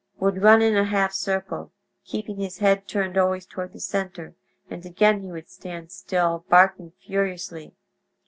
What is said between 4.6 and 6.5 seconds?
and again he would stand still,